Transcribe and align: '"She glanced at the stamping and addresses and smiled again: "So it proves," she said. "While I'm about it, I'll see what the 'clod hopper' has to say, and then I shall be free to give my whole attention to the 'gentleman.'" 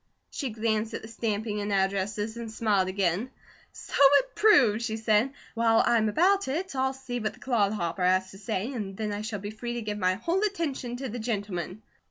'"She 0.31 0.49
glanced 0.49 0.95
at 0.95 1.03
the 1.03 1.07
stamping 1.07 1.61
and 1.61 1.71
addresses 1.71 2.35
and 2.35 2.49
smiled 2.51 2.87
again: 2.87 3.29
"So 3.71 3.93
it 3.99 4.33
proves," 4.33 4.83
she 4.83 4.97
said. 4.97 5.31
"While 5.53 5.83
I'm 5.85 6.09
about 6.09 6.47
it, 6.47 6.75
I'll 6.75 6.93
see 6.93 7.19
what 7.19 7.33
the 7.35 7.39
'clod 7.39 7.71
hopper' 7.73 8.03
has 8.03 8.31
to 8.31 8.39
say, 8.39 8.73
and 8.73 8.97
then 8.97 9.13
I 9.13 9.21
shall 9.21 9.37
be 9.37 9.51
free 9.51 9.73
to 9.75 9.81
give 9.83 9.99
my 9.99 10.15
whole 10.15 10.41
attention 10.41 10.95
to 10.95 11.07
the 11.07 11.19
'gentleman.'" 11.19 11.83